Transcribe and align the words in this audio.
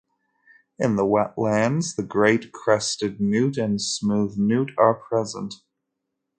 In 0.79 0.95
the 0.95 1.05
wetlands 1.05 1.95
the 1.95 2.01
great 2.01 2.51
crested 2.51 3.19
newt 3.21 3.55
and 3.55 3.79
smooth 3.79 4.35
newt 4.35 4.71
are 4.75 4.95
present. 4.95 5.53